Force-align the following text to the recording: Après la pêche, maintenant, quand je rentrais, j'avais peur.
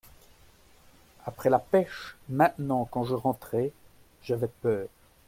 Après 1.27 1.51
la 1.51 1.59
pêche, 1.59 2.17
maintenant, 2.27 2.85
quand 2.89 3.03
je 3.03 3.13
rentrais, 3.13 3.71
j'avais 4.23 4.47
peur. 4.63 4.87